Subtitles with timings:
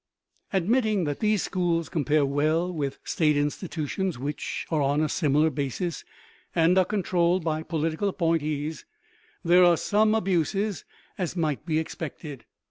[0.51, 6.03] Admitting that these schools compare well with state institutions which are on a similar basis,
[6.55, 8.83] and are controlled by political appointments,
[9.45, 10.85] there are some abuses,
[11.19, 12.45] as might be expected.